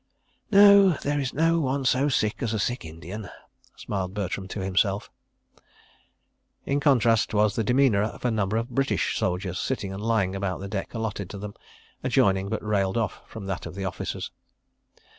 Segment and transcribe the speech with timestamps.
[0.49, 3.29] "No, there is no one so sick as a sick Indian,"
[3.75, 5.11] smiled Bertram to himself.
[6.65, 10.59] In contrast was the demeanour of a number of British soldiers sitting and lying about
[10.59, 11.53] the deck allotted to them,
[12.03, 14.31] adjoining but railed off from that of the officers.